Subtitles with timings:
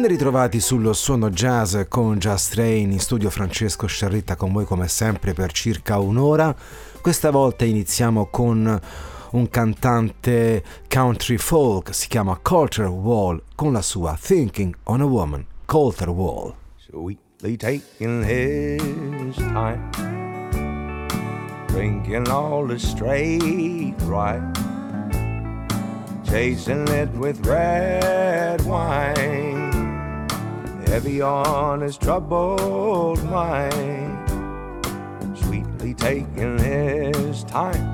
[0.00, 4.88] Ben ritrovati sullo suono jazz con Jazz Train in studio Francesco Sciarritta con voi come
[4.88, 6.56] sempre per circa un'ora.
[7.02, 8.80] Questa volta iniziamo con
[9.32, 15.44] un cantante country folk, si chiama Coulter Wall con la sua Thinking on a Woman,
[15.66, 16.54] Coulter Wall.
[16.78, 19.90] Sweetly taking his time,
[21.66, 24.40] drinking all the straight right,
[26.24, 29.69] chasing it with red wine.
[30.90, 34.28] Heavy on his troubled mind,
[35.38, 37.86] sweetly taking his time,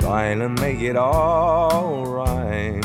[0.00, 2.82] trying to make it all right,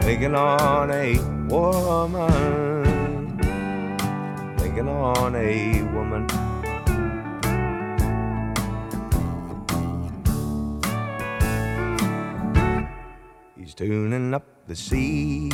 [0.00, 1.18] thinking on a
[1.50, 3.36] woman,
[4.56, 6.26] thinking on a woman.
[13.76, 15.48] Tuning up the sea?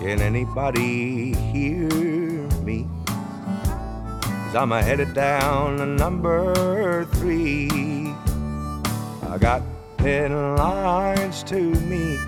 [0.00, 1.88] Can anybody hear
[2.62, 2.88] me?
[3.06, 8.14] Cause I'm headed down to number three.
[9.28, 9.62] I got
[9.98, 12.20] ten lines to meet.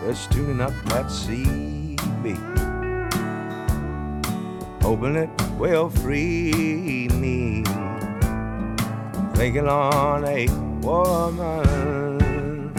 [0.00, 2.36] Just tuning up that CB.
[4.80, 7.64] Hoping it will free me.
[9.34, 12.70] Thinking on a woman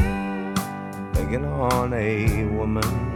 [1.14, 3.15] taking on a woman.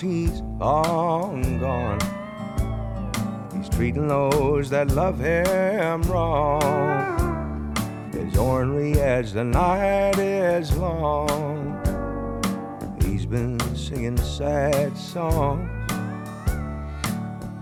[0.00, 2.00] She's long gone.
[3.54, 6.62] He's treating those that love him wrong
[8.14, 11.76] as ornery as the night is long.
[13.02, 15.68] He's been singing sad songs,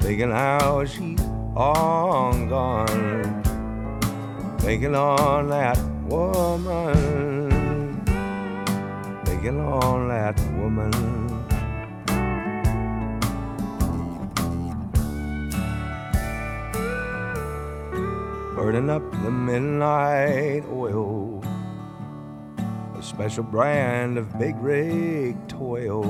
[0.00, 1.20] thinking how she's
[1.56, 3.42] long gone,
[4.60, 8.00] thinking on that woman,
[9.24, 11.27] thinking on that woman.
[18.58, 21.40] Burning up the midnight oil.
[22.98, 26.02] A special brand of big rig toil.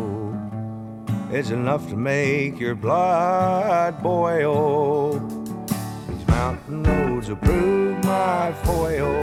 [1.30, 5.18] It's enough to make your blood boil.
[6.08, 9.20] These mountain roads will prove my foil.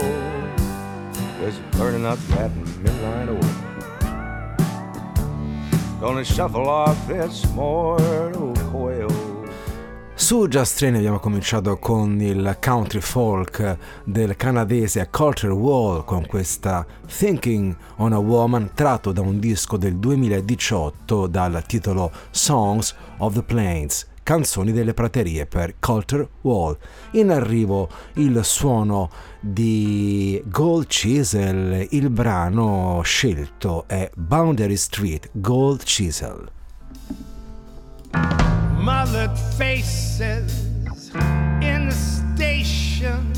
[1.40, 3.50] Just burning up that midnight oil.
[6.00, 9.15] Gonna shuffle off this mortal coil.
[10.26, 16.84] Su Just Train abbiamo cominciato con il country folk del canadese Culture Wall con questa
[17.06, 23.44] Thinking on a Woman tratto da un disco del 2018 dal titolo Songs of the
[23.44, 26.76] Plains canzoni delle praterie per Culture Wall.
[27.12, 29.08] In arrivo il suono
[29.38, 36.50] di Gold Chisel, il brano scelto è Boundary Street Gold Chisel.
[38.80, 39.36] Mothered
[40.18, 41.10] faces
[41.60, 43.35] in the station,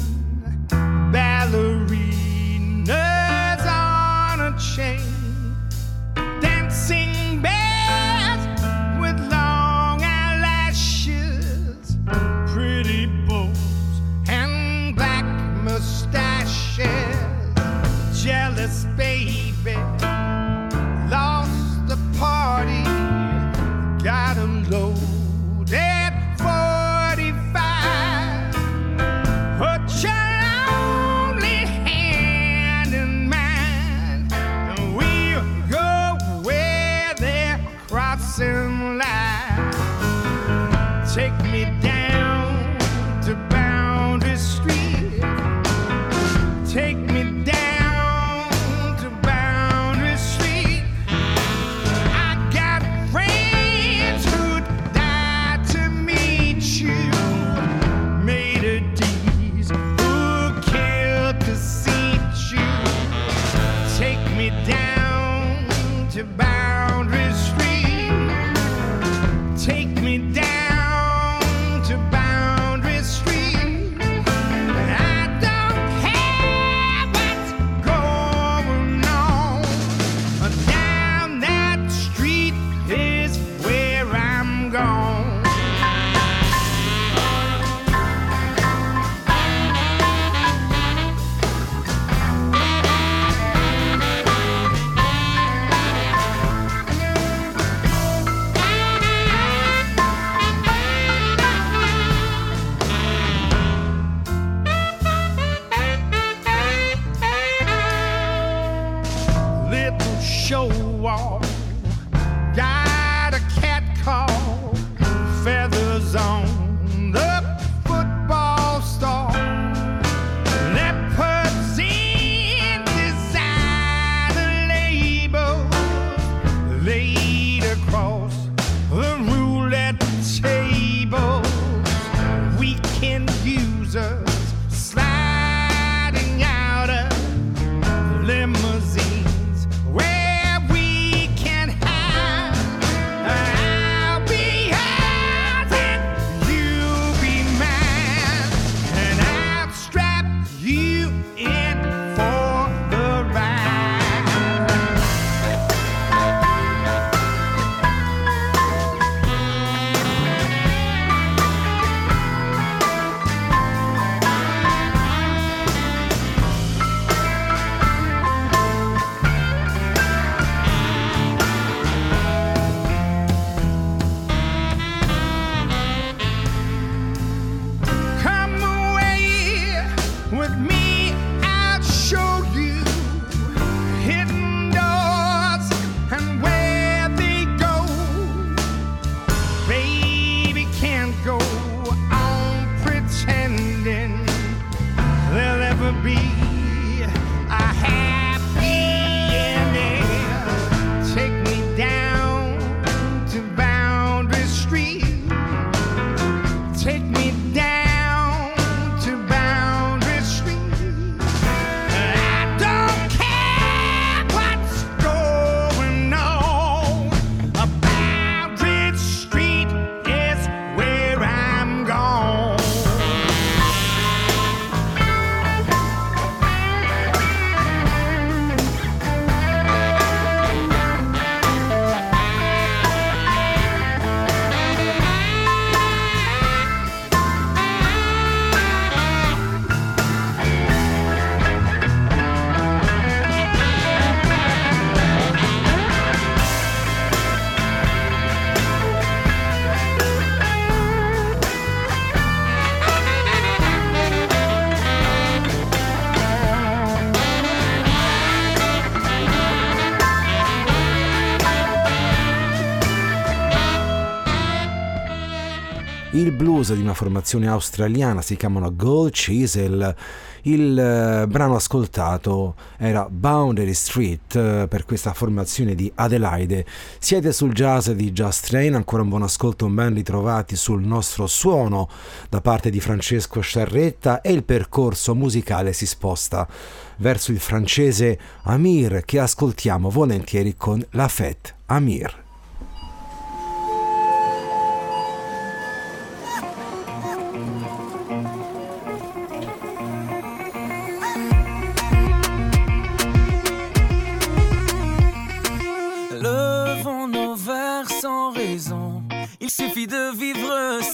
[266.18, 269.94] il blues di una formazione australiana, si chiamano Gold Chisel.
[270.42, 276.64] Il eh, brano ascoltato era Boundary Street eh, per questa formazione di Adelaide.
[276.98, 281.88] Siete sul jazz di Just Train, ancora un buon ascolto, ben ritrovati sul nostro suono
[282.28, 286.48] da parte di Francesco Sciarretta e il percorso musicale si sposta
[286.96, 292.26] verso il francese Amir che ascoltiamo volentieri con la Fête Amir.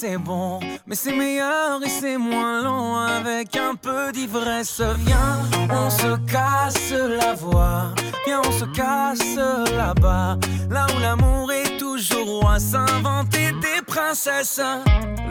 [0.07, 4.83] C'est bon, mais c'est meilleur et c'est moins long avec un peu d'ivresse.
[4.99, 5.39] Viens,
[5.71, 7.87] on se casse la voix,
[8.27, 9.37] viens, on se casse
[9.75, 10.37] là-bas,
[10.69, 14.61] là où l'amour est toujours roi s'inventer des princesses.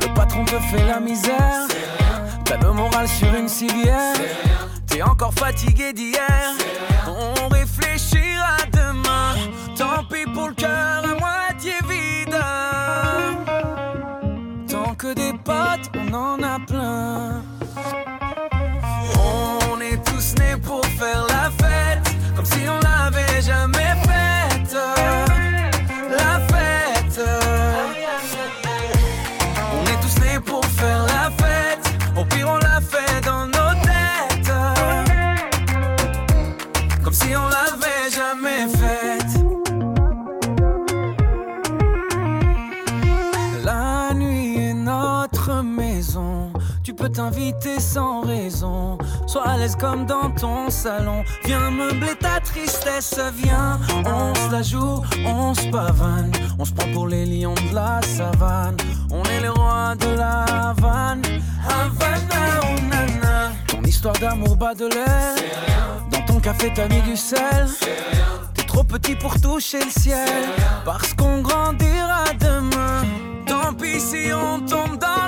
[0.01, 1.67] Le patron te fait la misère.
[2.43, 4.15] T'as le moral sur une civière.
[4.87, 6.55] T'es encore fatigué d'hier.
[7.07, 9.35] On réfléchira demain.
[9.77, 11.02] Tant pis pour le cœur
[15.47, 17.41] on en a plein.
[19.17, 24.77] On est tous nés pour faire la fête, comme si on l'avait jamais faite.
[26.09, 27.21] La fête.
[29.73, 31.85] On est tous nés pour faire la fête,
[32.17, 34.53] au pire on l'a fait dans nos têtes.
[37.03, 38.82] Comme si on l'avait jamais faite.
[47.13, 48.97] T'inviter sans raison.
[49.27, 51.23] Sois à l'aise comme dans ton salon.
[51.45, 53.19] Viens meubler ta tristesse.
[53.35, 56.31] Viens, on se la joue, on se pavane.
[56.59, 58.77] On se prend pour les lions de la savane.
[59.11, 61.21] On est les rois de la Havane.
[61.69, 63.51] Havana, oh nana.
[63.67, 65.35] Ton histoire d'amour bas de l'air.
[66.11, 67.67] Dans ton café, t'as mis du sel.
[68.55, 70.43] T'es trop petit pour toucher le ciel.
[70.83, 73.03] Parce qu'on grandira demain.
[73.45, 75.22] Tant pis si on tombe dans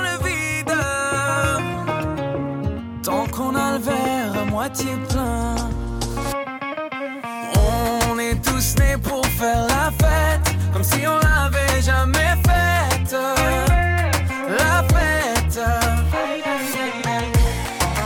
[7.54, 10.56] On est tous nés pour faire la fête.
[10.72, 13.14] Comme si on l'avait jamais faite.
[14.48, 15.60] La fête.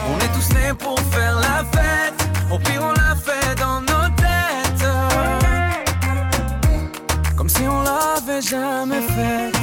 [0.07, 2.29] On est tous nés pour faire la fête.
[2.51, 4.87] Au pire, on l'a fait dans nos têtes.
[7.37, 9.60] Comme si on l'avait jamais faite.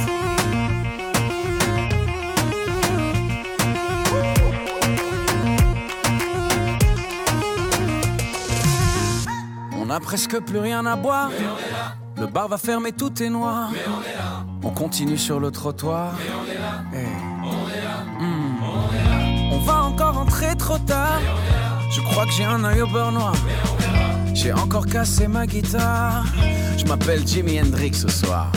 [10.02, 11.30] Presque plus rien à boire.
[12.16, 13.70] Le bar va fermer, tout est noir.
[14.62, 16.14] On continue sur le trottoir.
[16.94, 17.04] Eh.
[18.18, 19.52] Hmm.
[19.52, 21.20] On va encore rentrer trop tard.
[21.90, 23.34] Je crois que j'ai un œil au beurre noir.
[24.32, 26.24] J'ai encore cassé ma guitare.
[26.78, 28.50] Je m'appelle Jimi Hendrix ce soir.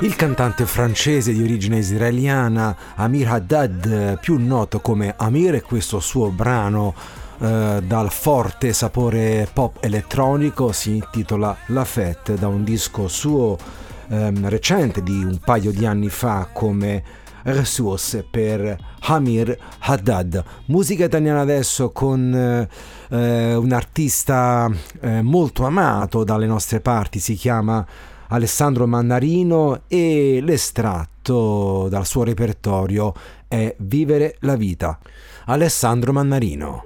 [0.00, 6.30] Il cantante francese di origine israeliana Amir Haddad, più noto come Amir, e questo suo
[6.30, 6.92] brano
[7.38, 13.56] eh, dal forte sapore pop elettronico si intitola La Fête, da un disco suo
[14.08, 17.02] ehm, recente di un paio di anni fa come
[17.44, 20.42] Ressource per Amir Haddad.
[20.66, 24.68] Musica italiana adesso con eh, un artista
[25.00, 27.86] eh, molto amato dalle nostre parti, si chiama
[28.34, 33.12] Alessandro Mannarino e l'estratto dal suo repertorio
[33.46, 34.98] è Vivere la vita.
[35.46, 36.82] Alessandro Mannarino.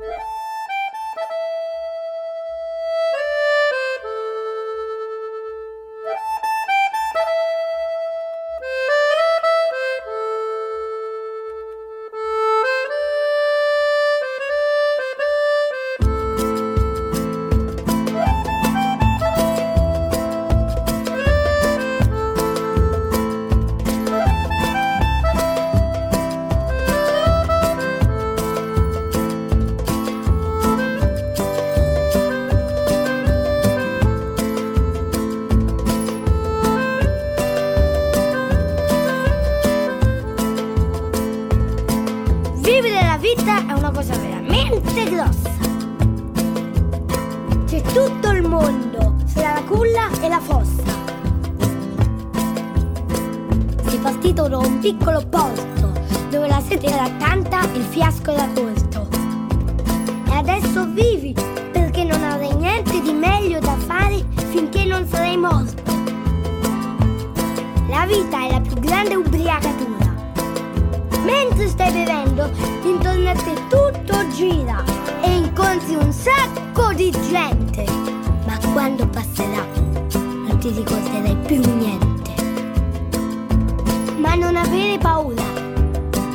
[84.98, 85.42] Paura,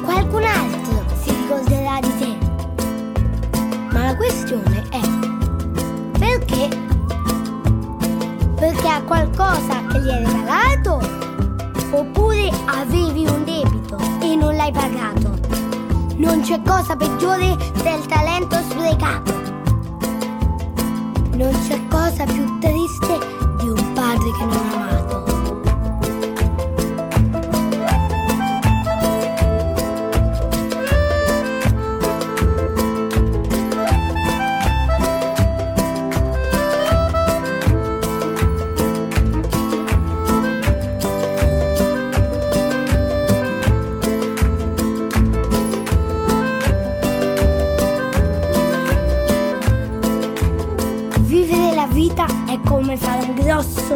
[0.03, 2.37] qualcun altro si ricorderà di te.
[3.91, 5.01] Ma la questione è
[6.17, 6.69] perché?
[8.55, 10.99] Perché ha qualcosa che gli hai regalato?
[11.91, 15.37] Oppure avevi un debito e non l'hai pagato?
[16.17, 19.33] Non c'è cosa peggiore del talento sprecato.
[21.35, 23.17] Non c'è cosa più triste
[23.59, 25.02] di un padre che non ha amato.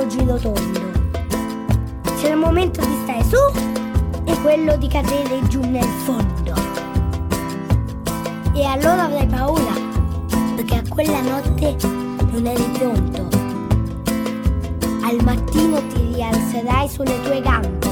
[0.07, 0.81] Giro tondo.
[2.19, 3.37] C'è il momento di stare su
[4.23, 6.53] e quello di cadere giù nel fondo.
[8.53, 9.73] E allora avrai paura,
[10.55, 11.75] perché a quella notte
[12.31, 13.27] non eri pronto.
[15.03, 17.87] Al mattino ti rialzerai sulle tue gambe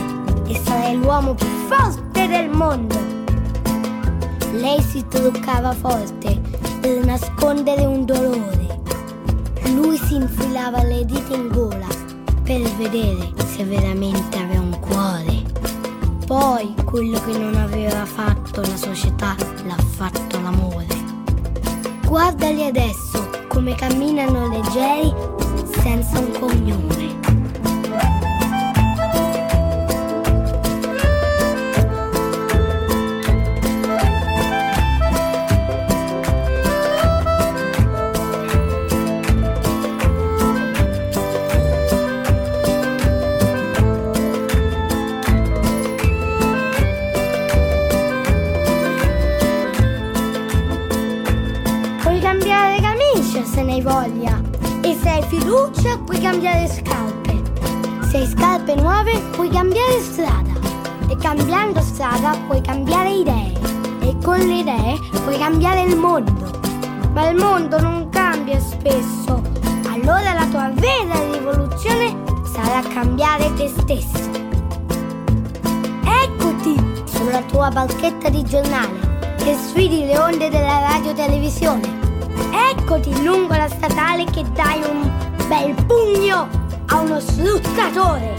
[0.47, 2.95] e sarai l'uomo più forte del mondo.
[4.53, 6.41] Lei si truccava forte
[6.81, 8.81] per nascondere un dolore.
[9.73, 11.94] Lui si infilava le dita in gola
[12.45, 15.41] per vedere se veramente aveva un cuore.
[16.27, 19.35] Poi quello che non aveva fatto la società
[19.65, 20.85] l'ha fatto l'amore.
[22.05, 25.11] Guardali adesso come camminano leggeri
[25.81, 27.24] senza un cognome.
[62.45, 63.53] Puoi cambiare idee.
[64.01, 66.31] E con le idee puoi cambiare il mondo.
[67.13, 69.41] Ma il mondo non cambia spesso.
[69.89, 72.15] Allora la tua vera rivoluzione
[72.51, 74.29] sarà cambiare te stesso.
[76.03, 82.03] Eccoti sulla tua barchetta di giornale che sfidi le onde della radio televisione.
[82.71, 85.11] Eccoti lungo la statale che dai un
[85.47, 86.47] bel pugno
[86.87, 88.35] a uno sfruttatore.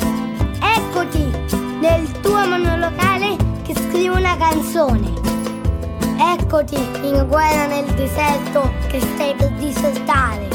[0.61, 1.33] Eccoti
[1.81, 3.26] nel tuo monolocale
[3.97, 5.13] che scrivi una canzone.
[6.19, 10.49] Eccoti in guerra nel deserto che stai per disertare.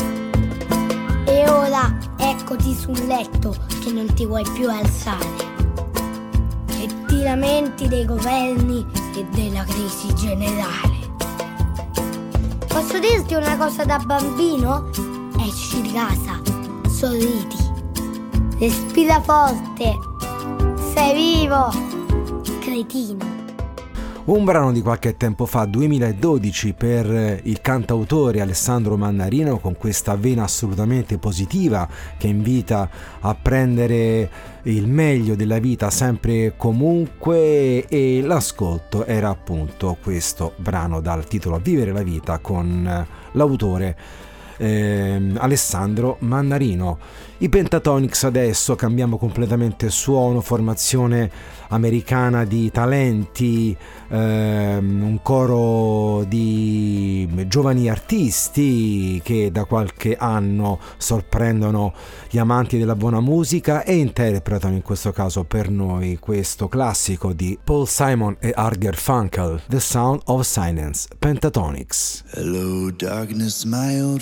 [1.25, 5.49] E ora eccoti sul letto che non ti vuoi più alzare.
[6.67, 10.99] E ti lamenti dei governi e della crisi generale.
[12.67, 14.89] Posso dirti una cosa da bambino?
[15.39, 16.39] Esci di casa,
[16.87, 17.57] sorridi,
[18.59, 19.97] respira forte,
[20.93, 21.69] sei vivo,
[22.59, 23.30] cretino.
[24.23, 30.43] Un brano di qualche tempo fa, 2012, per il cantautore Alessandro Mannarino con questa vena
[30.43, 32.87] assolutamente positiva che invita
[33.19, 34.29] a prendere
[34.63, 41.57] il meglio della vita sempre e comunque e l'ascolto era appunto questo brano dal titolo
[41.57, 43.97] Vivere la vita con l'autore
[44.61, 46.99] ehm, Alessandro Mannarino.
[47.39, 51.31] I Pentatonix adesso cambiamo completamente suono, formazione
[51.69, 53.75] americana di talenti,
[54.09, 61.93] ehm, un coro di giovani artisti che da qualche anno sorprendono
[62.29, 67.57] gli amanti della buona musica e interpretano in questo caso per noi questo classico di
[67.63, 72.23] Paul Simon e Arger Funkel, The Sound of Silence, Pentatonix.
[72.33, 74.21] Hello, darkness, my old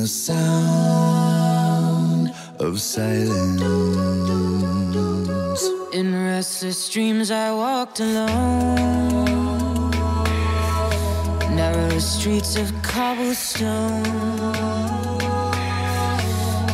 [0.00, 1.92] the sound
[2.58, 3.60] of silence.
[5.92, 9.90] In restless dreams, I walked alone.
[11.54, 14.02] Narrow streets of cobblestone.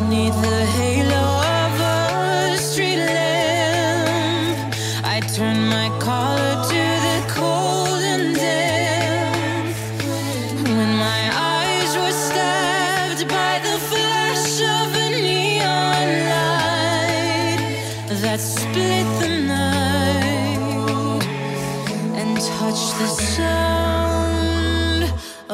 [0.09, 1.36] Neath the halo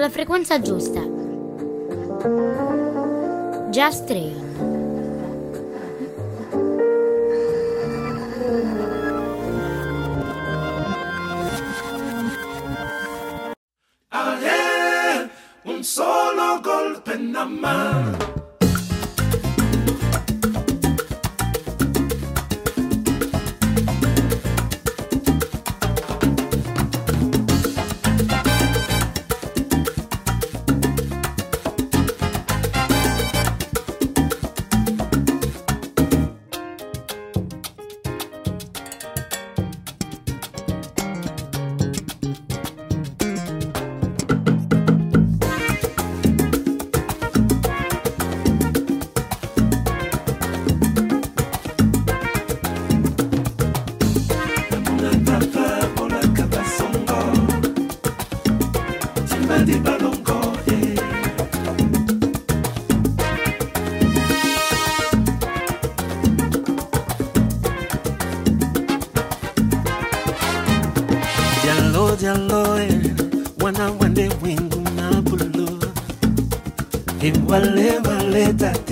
[0.00, 1.00] sulla frequenza giusta.
[3.70, 4.49] Just Train.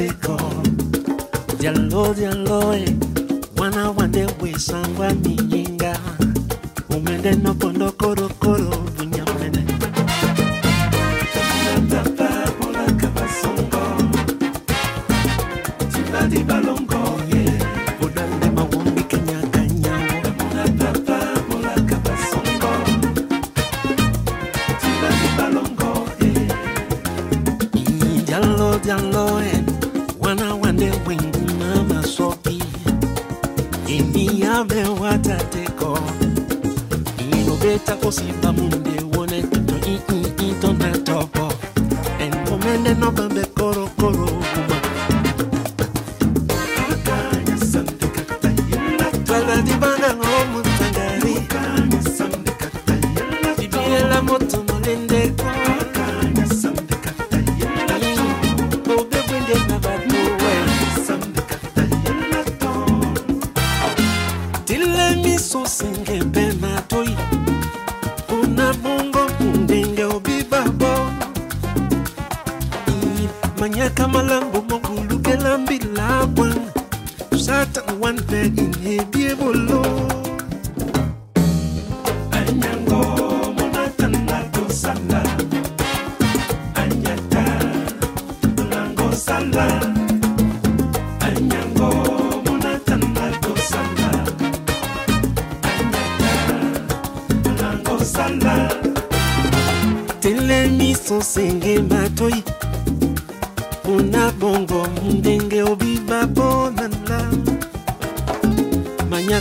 [0.08, 0.40] Lagos.
[1.58, 2.96] Dialo dialo e eh.
[3.56, 5.98] wana wande we sangwa miyinga.
[6.88, 8.87] Umende no kondo koro koro.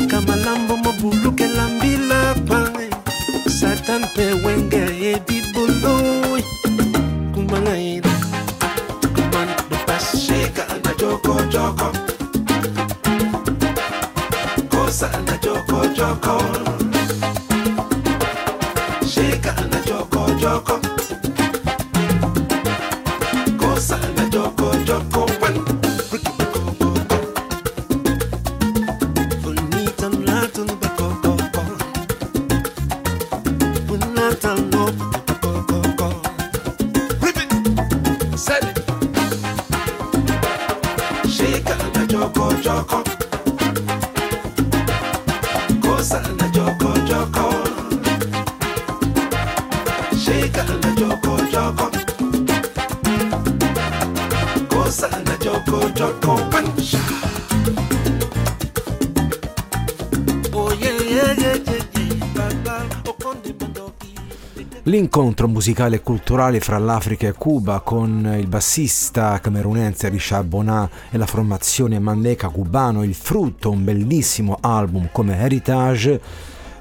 [0.07, 2.59] kamalambo mobulukela mbilapa
[3.59, 5.93] satan mpe wenge ebibolo
[7.33, 8.11] kumbanaina
[9.15, 11.33] kuman dopas sheka na joko,
[14.69, 16.66] kosa na joko.
[65.37, 71.17] scontro musicale e culturale fra l'Africa e Cuba con il bassista camerunense Richard Bonat e
[71.19, 76.19] la formazione Mandeca cubano, il frutto, un bellissimo album come Heritage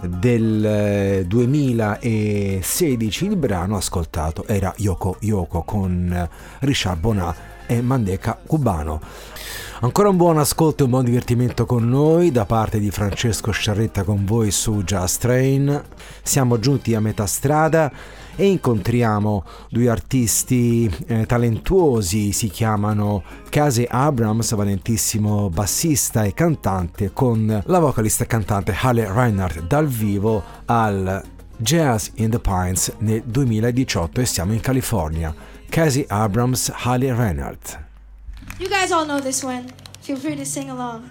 [0.00, 6.26] del eh, 2016, il brano ascoltato era Yoko Yoko con eh,
[6.60, 9.00] Richard Bonat e Mandeca cubano.
[9.80, 14.04] Ancora un buon ascolto e un buon divertimento con noi da parte di Francesco Sciarretta
[14.04, 15.82] con voi su Just Train.
[16.22, 17.92] Siamo giunti a metà strada
[18.36, 27.62] e incontriamo due artisti eh, talentuosi, si chiamano Casey Abrams, valentissimo bassista e cantante, con
[27.64, 31.22] la vocalista e cantante Halle Reinhardt dal vivo al
[31.56, 35.34] Jazz in the Pines nel 2018 e siamo in California.
[35.68, 37.84] Casey Abrams, Halle Reinhardt.
[38.58, 39.64] You guys all know this one.
[40.00, 41.10] Feel free to sing along.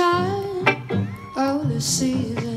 [0.00, 0.64] time,
[1.68, 2.49] the season.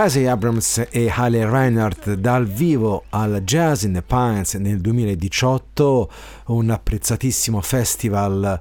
[0.00, 6.10] Casey Abrams e Hale Reinhardt dal vivo al Jazz in the Pines nel 2018,
[6.46, 8.58] un apprezzatissimo festival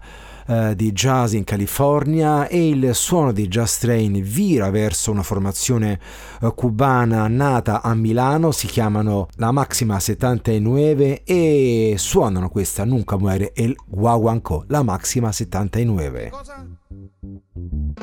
[0.47, 5.97] eh, di jazz in California e il suono di Jazz Train vira verso una formazione
[6.41, 13.54] eh, cubana nata a Milano, si chiamano la Maxima 79 e suonano questa Nunca Muere
[13.54, 16.32] muore el guaguancó, la Maxima 79.
[16.32, 16.67] Cosa?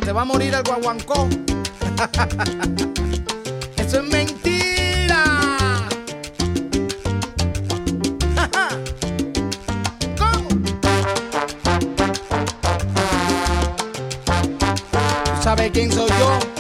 [0.03, 1.29] Se va a morire il guaguancó?
[3.87, 5.25] eso es mentira.
[8.35, 8.69] Ja, ja.
[15.25, 16.56] ¿Tú sabes quién soy yo?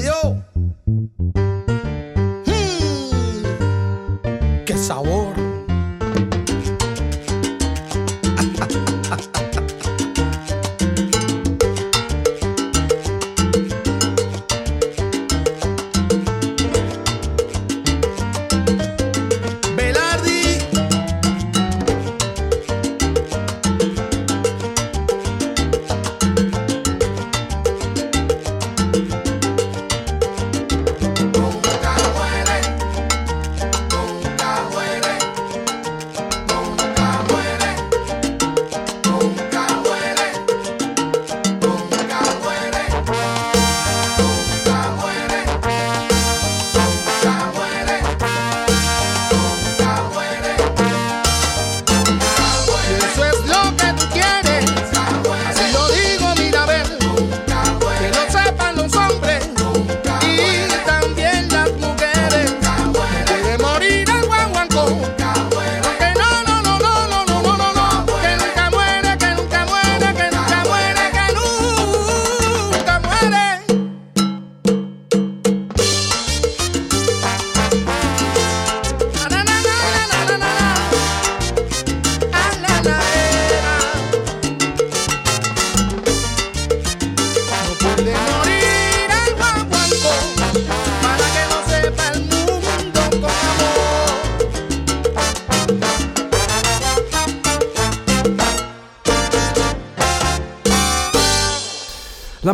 [0.00, 0.37] Yo.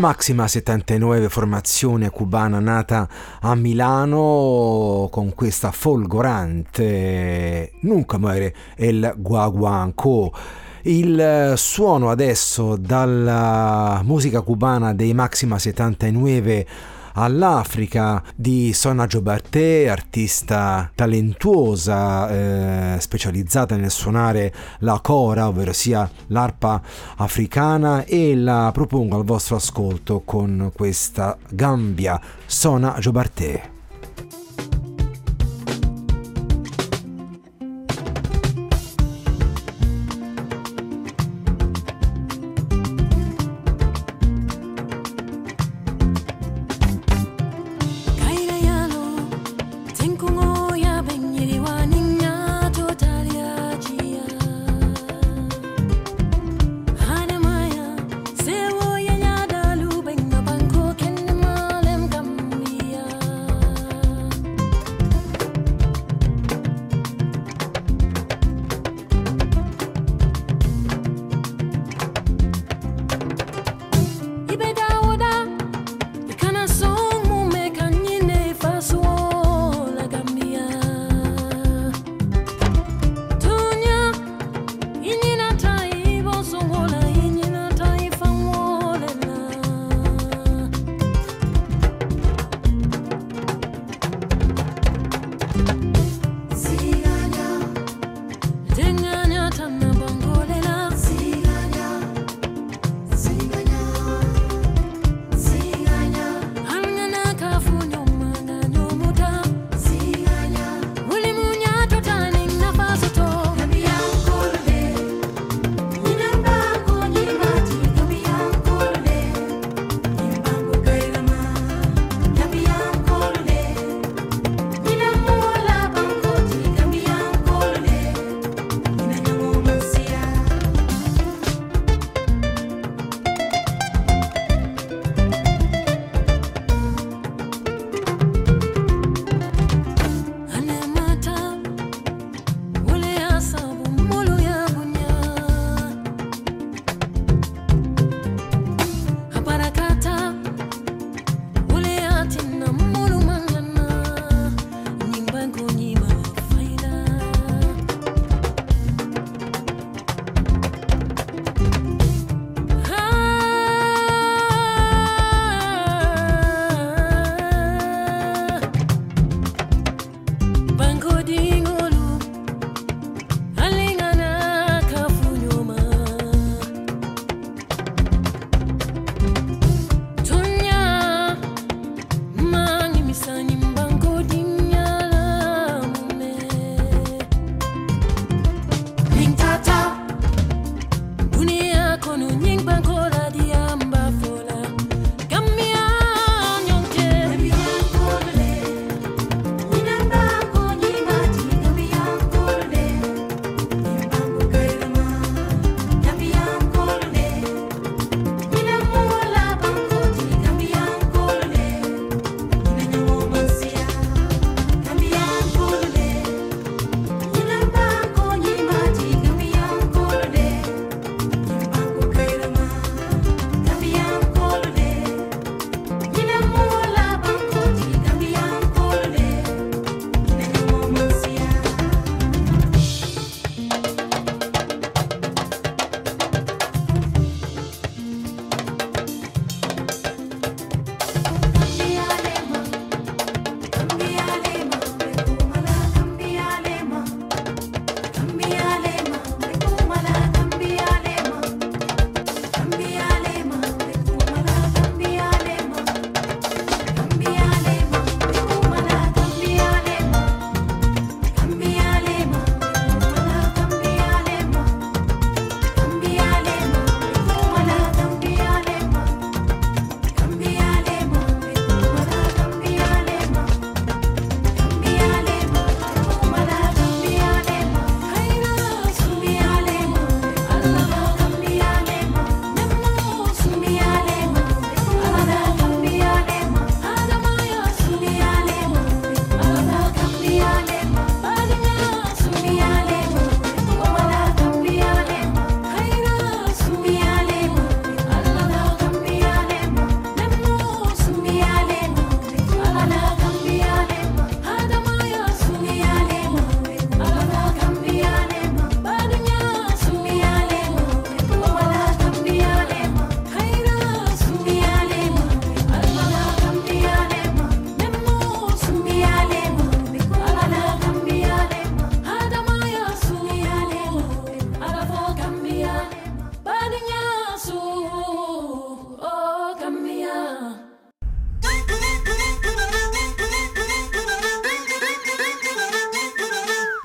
[0.04, 3.08] Maxima 79, formazione cubana nata
[3.40, 10.30] a Milano con questa folgorante Nunca muere il guaguanco.
[10.82, 16.66] Il suono adesso dalla musica cubana dei Maxima 79
[17.14, 22.28] all'Africa di Sona Jobarteh, artista talentuosa
[22.94, 26.80] eh, specializzata nel suonare la cora, ovvero sia l'arpa
[27.16, 33.73] africana e la propongo al vostro ascolto con questa Gambia Sona Jobarteh.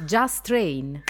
[0.10, 1.04] Just Train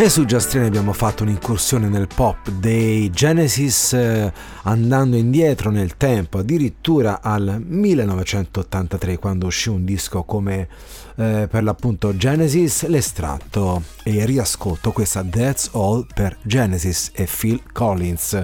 [0.00, 4.32] E su Giastriani abbiamo fatto un'incursione nel pop dei Genesis eh,
[4.62, 10.68] andando indietro nel tempo, addirittura al 1983 quando uscì un disco come
[11.16, 18.40] eh, per l'appunto Genesis, l'estratto e riascolto questa That's All per Genesis e Phil Collins.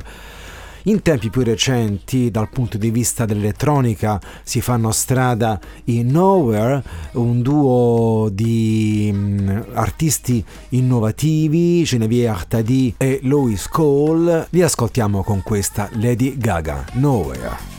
[0.87, 6.83] In tempi più recenti, dal punto di vista dell'elettronica, si fanno strada i Nowhere,
[7.13, 14.47] un duo di mh, artisti innovativi, Genevieve Artadi e Louis Cole.
[14.51, 17.74] Li ascoltiamo con questa Lady Gaga, Nowhere.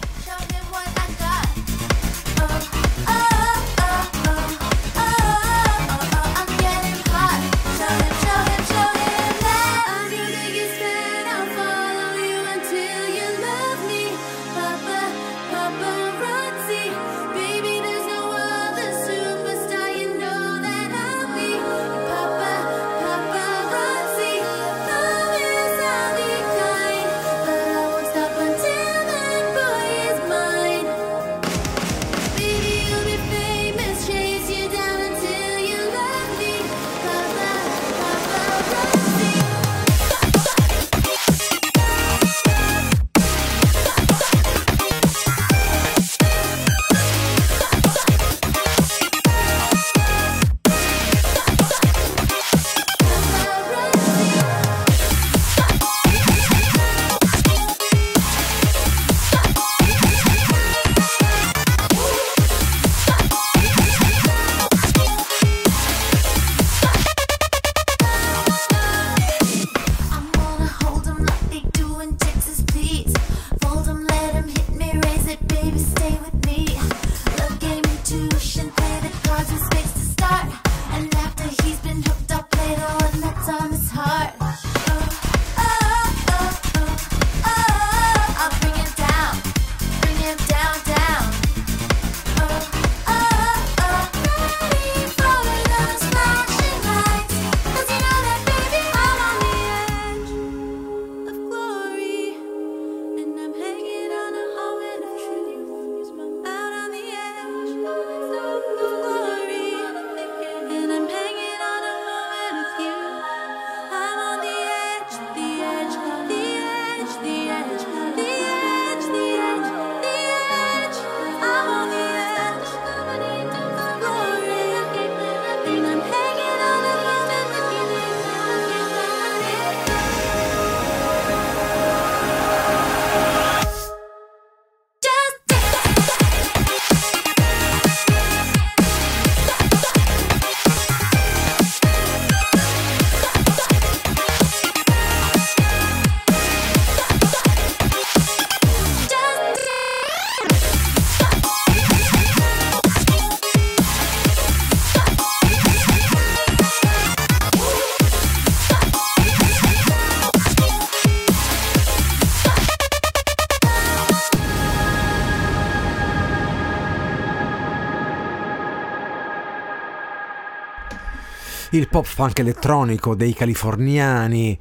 [171.78, 174.58] Il pop funk elettronico dei californiani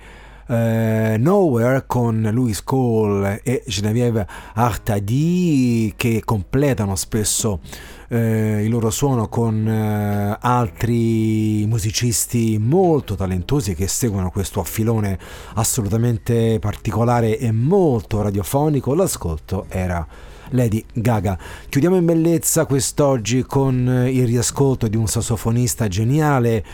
[0.48, 7.60] eh, Nowhere con Louis Cole e Genevieve Artadi che completano spesso
[8.08, 15.16] eh, il loro suono con eh, altri musicisti molto talentuosi che seguono questo affilone
[15.54, 18.92] assolutamente particolare e molto radiofonico.
[18.92, 20.04] L'ascolto era
[20.50, 21.38] Lady Gaga.
[21.68, 26.64] Chiudiamo in bellezza quest'oggi con il riascolto di un sassofonista geniale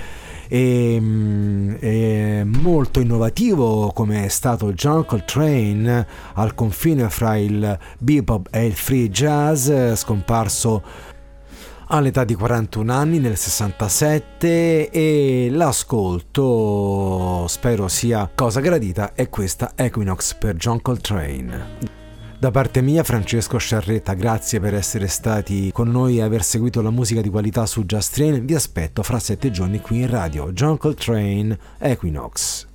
[0.53, 8.48] e, mm, e molto innovativo come è stato John Coltrane al confine fra il bebop
[8.51, 10.82] e il free jazz, scomparso
[11.86, 20.34] all'età di 41 anni nel 67 e l'ascolto spero sia cosa gradita è questa Equinox
[20.34, 21.99] per John Coltrane.
[22.41, 26.88] Da parte mia, Francesco Sciarretta, grazie per essere stati con noi e aver seguito la
[26.88, 28.47] musica di qualità su Just Train.
[28.47, 30.51] Vi aspetto fra sette giorni qui in radio.
[30.51, 32.70] John Coltrane, Equinox.